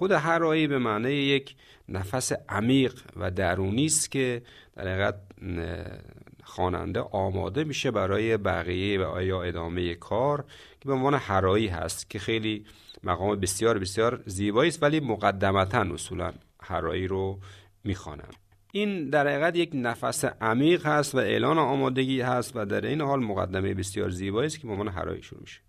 خود 0.00 0.12
هرایی 0.12 0.66
به 0.66 0.78
معنی 0.78 1.12
یک 1.12 1.54
نفس 1.88 2.32
عمیق 2.48 2.94
و 3.16 3.30
درونی 3.30 3.86
است 3.86 4.10
که 4.10 4.42
در 4.76 4.88
حقیقت 4.88 5.14
خواننده 6.44 7.00
آماده 7.00 7.64
میشه 7.64 7.90
برای 7.90 8.36
بقیه 8.36 9.00
و 9.00 9.22
یا 9.22 9.42
ادامه 9.42 9.94
کار 9.94 10.44
که 10.80 10.88
به 10.88 10.92
عنوان 10.92 11.14
هرایی 11.14 11.66
هست 11.66 12.10
که 12.10 12.18
خیلی 12.18 12.64
مقام 13.04 13.40
بسیار 13.40 13.78
بسیار 13.78 14.22
زیبایی 14.26 14.68
است 14.68 14.82
ولی 14.82 15.00
مقدمتا 15.00 15.80
اصولا 15.80 16.32
هرایی 16.62 17.06
رو 17.06 17.38
می‌خوانن 17.84 18.30
این 18.72 19.10
در 19.10 19.28
حقیقت 19.28 19.56
یک 19.56 19.70
نفس 19.74 20.24
عمیق 20.24 20.86
هست 20.86 21.14
و 21.14 21.18
اعلان 21.18 21.58
آمادگی 21.58 22.20
هست 22.20 22.52
و 22.54 22.66
در 22.66 22.86
این 22.86 23.00
حال 23.00 23.20
مقدمه 23.20 23.74
بسیار 23.74 24.10
زیبایی 24.10 24.46
است 24.46 24.60
که 24.60 24.66
به 24.66 24.72
عنوان 24.72 24.88
هرایی 24.88 25.22
شروع 25.22 25.40
میشه. 25.40 25.60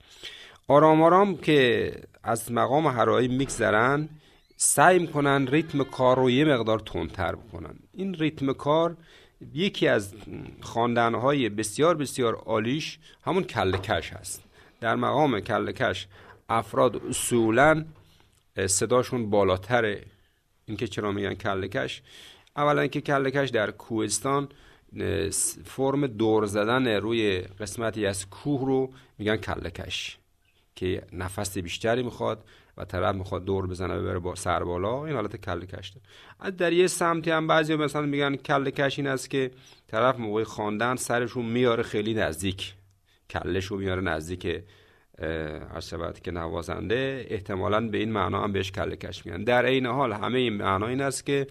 آرام 0.68 1.02
آرام 1.02 1.38
که 1.38 1.92
از 2.24 2.52
مقام 2.52 2.88
هرایی 2.88 3.28
میگذرن 3.28 4.10
سعی 4.64 5.00
می‌کنن 5.00 5.48
ریتم 5.48 5.84
کار 5.84 6.18
رو 6.18 6.30
یه 6.30 6.46
مقدار 6.46 6.80
تندتر 6.80 7.36
بکنن. 7.36 7.76
این 7.94 8.14
ریتم 8.14 8.54
کار 8.54 8.98
یکی 9.54 9.88
از 9.88 10.14
خواندنهای 10.62 11.50
بسیار 11.50 11.96
بسیار 11.96 12.36
عالیش 12.36 13.00
همون 13.24 13.44
کلکش 13.44 14.14
هست. 14.14 14.44
در 14.82 14.96
مقام 14.96 15.40
کلکش 15.40 16.08
افراد 16.50 16.96
اصولا 16.96 17.86
صداشون 18.68 19.30
بالاتره. 19.30 20.04
اینکه 20.66 20.88
چرا 20.88 21.12
میگن 21.12 21.34
کلکش 21.34 22.02
اولا 22.56 22.82
اینکه 22.82 23.02
کلکش 23.02 23.50
در 23.50 23.72
کوهستان 23.72 24.50
فرم 25.66 26.08
دور 26.08 26.46
زدن 26.46 26.88
روی 26.88 27.42
قسمتی 27.42 28.06
از 28.06 28.30
کوه 28.30 28.66
رو 28.66 28.94
میگن 29.18 29.38
کلکش 29.38 30.18
که 30.82 31.02
نفس 31.14 31.58
بیشتری 31.58 32.04
می‌خواد 32.04 32.44
و 32.78 32.86
طرف 32.86 33.16
می‌خواد 33.16 33.46
دور 33.46 33.68
بزنه 33.68 34.00
ببره 34.00 34.20
با 34.20 34.36
سر 34.36 34.64
بالا 34.64 35.06
این 35.06 35.16
حالت 35.16 35.36
کله 35.36 35.66
کش 35.66 35.94
در 36.58 36.74
یه 36.74 36.88
سمتی 36.88 37.32
هم 37.32 37.48
بعضی 37.48 37.76
مثلا 37.76 38.02
میگن 38.02 38.36
کله 38.36 38.72
کش 38.72 39.00
این 39.00 39.08
است 39.08 39.30
که 39.30 39.52
طرف 39.88 40.20
موقع 40.20 40.44
خواندن 40.44 40.96
سرشون 40.96 41.46
میاره 41.46 41.84
خیلی 41.84 42.14
نزدیک. 42.14 42.74
کلش 43.30 43.72
میاره 43.72 44.02
نزدیک 44.02 44.46
هر 44.46 46.12
که 46.24 46.32
نوازنده 46.32 47.26
احتمالا 47.30 47.88
به 47.88 47.98
این 47.98 48.12
معنا 48.12 48.44
هم 48.44 48.52
بهش 48.52 48.72
کله 48.72 48.96
کش 48.96 49.26
میگن. 49.26 49.44
در 49.44 49.66
این 49.66 49.86
حال 49.86 50.14
همه 50.14 50.40
این 50.40 50.54
معنا 50.54 50.88
این 50.88 51.02
است 51.02 51.26
که 51.26 51.48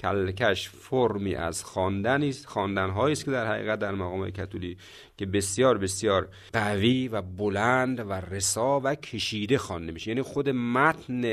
کلکش 0.00 0.68
فرمی 0.68 1.34
از 1.34 1.64
خواندن 1.64 2.22
است 2.22 2.46
خواندن 2.46 2.90
است 2.90 3.24
که 3.24 3.30
در 3.30 3.46
حقیقت 3.46 3.78
در 3.78 3.92
مقام 3.92 4.30
کتولی 4.30 4.76
که 5.16 5.26
بسیار 5.26 5.78
بسیار 5.78 6.28
قوی 6.52 7.08
و 7.08 7.22
بلند 7.22 8.10
و 8.10 8.12
رسا 8.12 8.80
و 8.84 8.94
کشیده 8.94 9.58
خوانده 9.58 9.92
میشه. 9.92 10.08
یعنی 10.08 10.22
خود 10.22 10.48
متن 10.48 11.24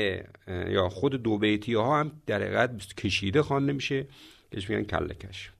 یا 0.68 0.88
خود 0.88 1.22
دو 1.22 1.38
بیتی 1.38 1.74
ها 1.74 2.00
هم 2.00 2.12
در 2.26 2.42
حقیقت 2.42 2.94
کشیده 2.94 3.42
خوانده 3.42 3.72
میشه. 3.72 4.06
که 4.50 4.68
میگن 4.68 4.84
کلکش. 4.84 5.50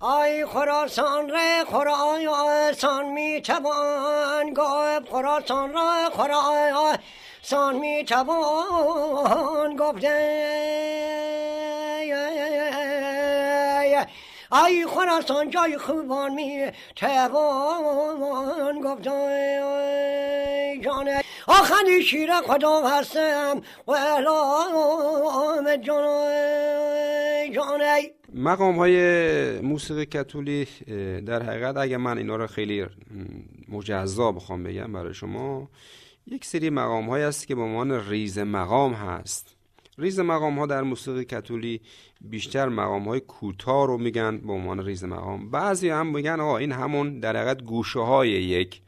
آی 0.00 0.46
خراسان 0.46 1.30
ره 1.30 1.64
خراسان 1.64 3.12
می 3.12 3.42
توان 3.42 4.54
گفت. 4.54 5.10
خراسان 5.10 5.72
ره 5.72 6.10
خراسان 6.16 6.98
سان 7.50 7.78
می 7.78 8.04
توان 8.04 9.76
گفته. 9.76 10.18
ای 14.66 14.86
خراسان 14.86 15.50
جای 15.50 15.78
خوبان 15.78 16.34
می 16.34 16.66
توان 16.96 18.80
گفته. 18.80 19.60
جانه 20.84 21.22
آخری 21.46 22.02
شیر 22.02 22.40
خدا 22.40 22.88
هستم. 22.88 23.62
و 23.86 23.90
الام 23.90 25.76
جانه 25.76 26.38
مقام 28.34 28.76
های 28.76 29.60
موسیقی 29.60 30.06
کتولی 30.06 30.66
در 31.26 31.42
حقیقت 31.42 31.76
اگر 31.76 31.96
من 31.96 32.18
اینا 32.18 32.36
رو 32.36 32.46
خیلی 32.46 32.86
مجزا 33.68 34.32
بخوام 34.32 34.62
بگم 34.62 34.92
برای 34.92 35.14
شما 35.14 35.68
یک 36.30 36.44
سری 36.44 36.70
مقام 36.70 37.06
های 37.10 37.22
است 37.22 37.46
که 37.46 37.54
به 37.54 37.60
عنوان 37.62 38.08
ریز 38.08 38.38
مقام 38.38 38.92
هست. 38.92 39.56
ریز 39.98 40.20
مقام 40.20 40.58
ها 40.58 40.66
در 40.66 40.82
موسیقی 40.82 41.24
کتولی 41.24 41.80
بیشتر 42.20 42.68
مقام 42.68 43.08
های 43.08 43.20
کوتاه 43.20 43.86
رو 43.86 43.98
میگن 43.98 44.38
به 44.38 44.52
عنوان 44.52 44.84
ریز 44.84 45.04
مقام. 45.04 45.50
بعضی 45.50 45.88
هم 45.88 46.06
میگن 46.06 46.40
آقا 46.40 46.58
این 46.58 46.72
همون 46.72 47.20
در 47.20 47.36
حقیقت 47.36 47.62
گوشه 47.62 48.00
های 48.00 48.30
یک 48.30 48.80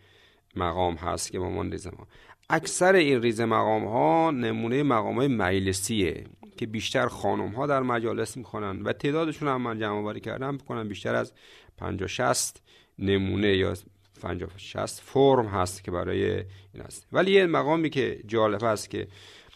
مقام 0.56 0.94
هست 0.94 1.32
که 1.32 1.38
به 1.38 1.44
عنوان 1.44 1.72
ریز 1.72 1.86
مقام. 1.86 2.06
اکثر 2.50 2.94
این 2.94 3.22
ریز 3.22 3.40
مقام 3.40 3.84
ها 3.84 4.30
نمونه 4.30 4.82
مقام 4.82 5.16
های 5.16 5.28
مجلسیه 5.28 6.24
که 6.56 6.66
بیشتر 6.66 7.06
خانم 7.06 7.48
ها 7.48 7.66
در 7.66 7.82
مجالس 7.82 8.36
می‌خوانن 8.36 8.82
و 8.82 8.92
تعدادشون 8.92 9.48
هم 9.48 9.62
من 9.62 9.78
جمع 9.78 10.18
کردم 10.18 10.56
بکنن 10.56 10.88
بیشتر 10.88 11.14
از 11.14 11.32
50 11.78 12.08
60 12.08 12.62
نمونه 12.98 13.56
یا 13.56 13.74
50 14.20 14.50
60 14.56 15.00
فرم 15.00 15.46
هست 15.46 15.84
که 15.84 15.90
برای 15.90 16.32
این 16.34 16.82
هست 16.86 17.06
ولی 17.12 17.32
یه 17.32 17.46
مقامی 17.46 17.90
که 17.90 18.20
جالب 18.26 18.64
است 18.64 18.90
که 18.90 19.08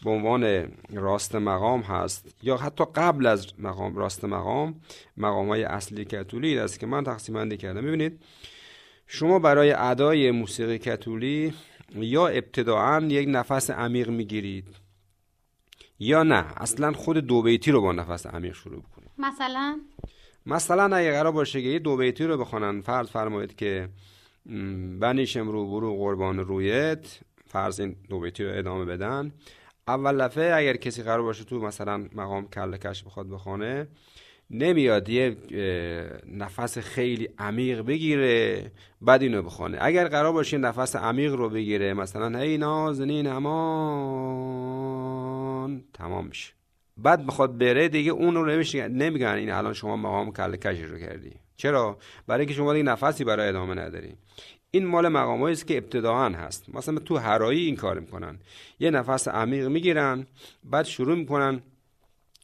به 0.03 0.09
عنوان 0.09 0.71
راست 0.93 1.35
مقام 1.35 1.81
هست 1.81 2.35
یا 2.43 2.57
حتی 2.57 2.83
قبل 2.95 3.25
از 3.25 3.47
مقام 3.59 3.95
راست 3.95 4.25
مقام 4.25 4.75
مقام 5.17 5.47
های 5.47 5.63
اصلی 5.63 6.05
کتولی 6.05 6.59
است 6.59 6.79
که 6.79 6.85
من 6.85 7.03
تقسیم 7.03 7.35
بندی 7.35 7.57
کردم. 7.57 7.81
ببینید 7.81 8.21
شما 9.07 9.39
برای 9.39 9.71
ادای 9.71 10.31
موسیقی 10.31 10.77
کتولی 10.77 11.53
یا 11.95 12.27
ابتداعا 12.27 13.05
یک 13.05 13.27
نفس 13.31 13.69
عمیق 13.69 14.09
می‌گیرید 14.09 14.67
یا 15.99 16.23
نه. 16.23 16.45
اصلا 16.57 16.91
خود 16.91 17.17
دو 17.17 17.41
بیتی 17.41 17.71
رو 17.71 17.81
با 17.81 17.91
نفس 17.91 18.25
عمیق 18.25 18.53
شروع 18.53 18.81
بکنید. 18.81 19.09
مثلا؟ 19.17 19.79
مثلا 20.45 20.95
اگه 20.95 21.11
قرار 21.11 21.31
باشه 21.31 21.61
که 21.61 21.67
یه 21.67 21.79
دو 21.79 21.97
بیتی 21.97 22.23
رو 22.23 22.37
بخونن 22.37 22.81
فرض 22.81 23.07
فرمایید 23.07 23.55
که 23.55 23.89
بنیشم 24.99 25.49
رو 25.49 25.71
برو 25.71 25.95
قربان 25.95 26.39
رویت. 26.39 27.19
فرض 27.47 27.79
این 27.79 27.95
دو 28.09 28.19
بیتی 28.19 28.43
رو 28.43 28.57
ادامه 28.57 28.85
بدن. 28.85 29.31
اول 29.87 30.23
دفعه 30.27 30.55
اگر 30.55 30.75
کسی 30.75 31.03
قرار 31.03 31.21
باشه 31.21 31.43
تو 31.43 31.59
مثلا 31.59 31.97
مقام 31.97 32.47
کلکش 32.47 33.03
بخواد 33.03 33.29
بخونه 33.29 33.87
نمیاد 34.49 35.09
یه 35.09 35.37
نفس 36.27 36.77
خیلی 36.77 37.29
عمیق 37.37 37.81
بگیره 37.81 38.71
بعد 39.01 39.21
اینو 39.21 39.41
بخونه. 39.41 39.77
اگر 39.81 40.07
قرار 40.07 40.31
باشه 40.33 40.57
نفس 40.57 40.95
عمیق 40.95 41.33
رو 41.33 41.49
بگیره 41.49 41.93
مثلا 41.93 42.39
هی 42.39 42.57
نازنین 42.57 43.27
امان 43.27 43.55
تمام 45.93 46.27
میشه. 46.27 46.53
بعد 46.97 47.25
بخواد 47.25 47.57
بره 47.57 47.89
دیگه 47.89 48.11
اون 48.11 48.35
رو 48.35 48.63
نمیگن 48.87 49.27
این 49.27 49.51
الان 49.51 49.73
شما 49.73 49.97
مقام 49.97 50.31
کلکش 50.31 50.79
رو 50.79 50.99
کردی. 50.99 51.31
چرا؟ 51.57 51.97
برای 52.27 52.39
اینکه 52.39 52.53
شما 52.53 52.73
دیگه 52.73 52.83
نفسی 52.83 53.23
برای 53.23 53.49
ادامه 53.49 53.75
نداری. 53.75 54.15
این 54.71 54.85
مال 54.85 55.07
مقامایی 55.07 55.53
است 55.53 55.67
که 55.67 55.77
ابتداعا 55.77 56.29
هست. 56.29 56.75
مثلا 56.75 56.99
تو 56.99 57.17
هرایی 57.17 57.65
این 57.65 57.75
کار 57.75 57.99
می‌کنن. 57.99 58.39
یه 58.79 58.89
نفس 58.89 59.27
عمیق 59.27 59.67
می‌گیرن 59.67 60.27
بعد 60.63 60.85
شروع 60.85 61.17
می‌کنن 61.17 61.61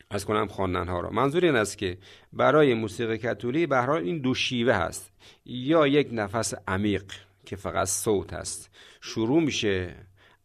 از 0.10 0.26
کنم 0.26 0.48
خواندن 0.48 0.88
ها 0.88 1.00
را 1.00 1.10
منظور 1.10 1.46
این 1.46 1.56
است 1.56 1.78
که 1.78 1.98
برای 2.34 2.74
موسیقی 2.74 3.18
کتولی 3.18 3.66
به 3.66 3.78
حال 3.78 4.04
این 4.04 4.20
دو 4.22 4.34
شیوه 4.34 4.74
هست. 4.74 5.12
یا 5.46 5.88
یک 5.88 6.10
نفس 6.12 6.54
عمیق 6.68 7.04
که 7.46 7.56
فقط 7.56 7.88
صوت 7.88 8.34
است 8.34 8.70
شروع 9.02 9.44
میشه 9.44 9.96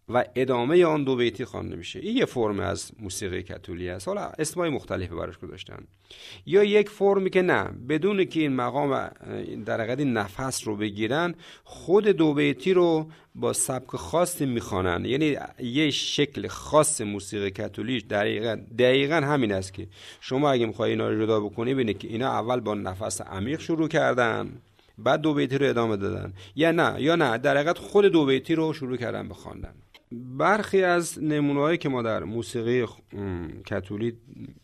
و 0.09 0.25
ادامه 0.35 0.85
آن 0.85 1.05
دو 1.05 1.17
بیتی 1.17 1.45
خوانده 1.45 1.77
میشه. 1.77 1.99
این 1.99 2.17
یه 2.17 2.25
فرم 2.25 2.61
از 2.61 2.93
موسیقی 2.99 3.43
کتولی 3.43 3.89
است. 3.89 4.09
حالا 4.09 4.21
اسمای 4.21 4.71
مختلفی 4.71 5.15
براش 5.15 5.39
گذاشتن. 5.39 5.85
یا 6.47 6.65
یک 6.65 6.89
فرمی 6.89 7.31
که 7.31 7.43
نه 7.43 7.65
بدون 7.89 8.25
که 8.25 8.41
این 8.41 8.57
مقام 8.57 9.11
در 9.67 9.81
حقیقت 9.81 10.01
نفس 10.01 10.69
رو 10.69 10.77
بگیرن 10.77 11.35
خود 11.65 12.09
دو 12.09 12.35
بیتی 12.35 12.73
رو 12.73 13.07
با 13.35 13.53
سبک 13.53 13.97
خاصی 13.97 14.47
می‌خوانن. 14.47 15.05
یعنی 15.05 15.37
یه 15.61 15.91
شکل 15.91 16.49
خاص 16.49 17.01
موسیقی 17.01 17.51
کتولی 17.51 18.01
دقیقا, 18.01 18.59
دقیقا 18.79 19.17
همین 19.17 19.53
است 19.53 19.75
که 19.75 19.87
شما 20.21 20.51
اگه 20.51 20.67
می‌خوای 20.67 20.91
اینا 20.91 21.09
رو 21.09 21.25
جدا 21.25 21.41
بکنی 21.41 21.75
ببینید 21.75 21.99
که 21.99 22.09
اینا 22.09 22.29
اول 22.29 22.61
با 22.61 22.75
نفس 22.75 23.21
عمیق 23.21 23.61
شروع 23.61 23.89
کردن 23.89 24.53
بعد 24.99 25.21
دو 25.21 25.35
بیتی 25.35 25.59
رو 25.59 25.67
ادامه 25.67 25.97
دادن. 25.97 26.33
یا 26.57 26.73
نه 26.73 27.03
یا 27.03 27.17
نه 27.17 27.39
در 27.39 27.57
حقیقت 27.57 27.79
خود 27.79 28.05
دو 28.05 28.25
بیتی 28.25 28.55
رو 28.55 28.73
شروع 28.73 28.97
کردن 28.97 29.29
بخواندن 29.29 29.75
برخی 30.13 30.83
از 30.83 31.23
نمونه‌هایی 31.23 31.79
که 31.79 31.89
ما 31.89 32.03
در 32.03 32.25
موسیقی 32.25 32.87
کتولی 33.67 34.17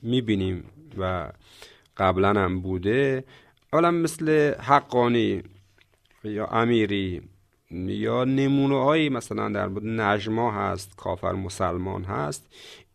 می‌بینیم 0.03 0.65
و 0.99 1.33
قبلا 1.97 2.29
هم 2.29 2.61
بوده 2.61 3.25
حالا 3.73 3.91
مثل 3.91 4.55
حقانی 4.61 5.43
یا 6.25 6.47
امیری 6.47 7.23
یا 7.87 8.25
نمونه 8.25 8.85
هایی 8.85 9.09
مثلا 9.09 9.49
در 9.49 9.69
بود 9.69 9.87
نجما 9.87 10.53
هست 10.53 10.97
کافر 10.97 11.33
مسلمان 11.33 12.05
هست 12.05 12.47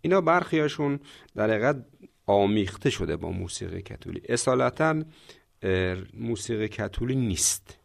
اینا 0.02 0.22
برخیاشون 0.22 1.00
در 1.36 1.50
حقیقت 1.50 1.86
آمیخته 2.26 2.90
شده 2.90 3.18
با 3.18 3.32
موسیقی 3.32 3.82
کتولی 3.82 4.22
اصالتا 4.30 5.04
موسیقی 6.14 6.68
کتولی 6.68 7.16
نیست. 7.16 7.78